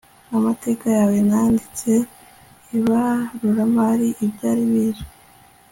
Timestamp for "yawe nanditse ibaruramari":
0.97-4.09